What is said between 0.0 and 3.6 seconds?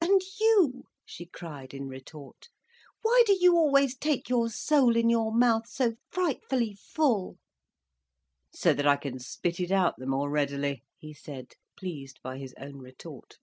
"And you," she cried in retort, "why do you